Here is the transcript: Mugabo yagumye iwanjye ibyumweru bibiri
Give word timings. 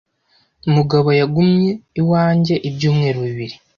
Mugabo 0.75 1.09
yagumye 1.19 1.71
iwanjye 1.99 2.55
ibyumweru 2.69 3.19
bibiri 3.27 3.55